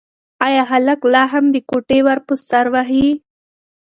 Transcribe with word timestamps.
ایا 0.47 0.63
هلک 0.71 0.99
لا 1.13 1.23
هم 1.33 1.45
د 1.55 1.57
کوټې 1.69 1.99
ور 2.07 2.19
په 2.27 2.33
سر 2.47 2.65
وهي؟ 2.73 3.07